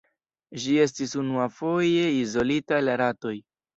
[0.61, 3.37] Ĝi estis unuafoje izolita el ratoj.